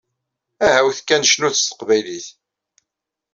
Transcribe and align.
Aha-wet 0.65 0.99
kan 1.01 1.23
cnut 1.27 1.57
s 1.59 1.63
teqbaylit! 1.65 2.27